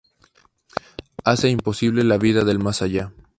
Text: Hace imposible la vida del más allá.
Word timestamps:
Hace 1.23 1.49
imposible 1.49 2.03
la 2.03 2.17
vida 2.17 2.43
del 2.43 2.57
más 2.57 2.81
allá. 2.81 3.13